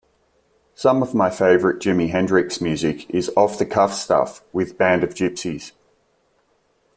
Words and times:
Some 0.73 1.03
of 1.03 1.13
my 1.13 1.29
favourite 1.29 1.77
Jimi 1.77 2.09
Hendrix 2.09 2.59
music 2.59 3.07
is 3.11 3.29
off-the-cuff 3.37 3.93
stuff 3.93 4.43
with 4.51 4.75
Band 4.75 5.03
of 5.03 5.13
Gypsys. 5.13 5.73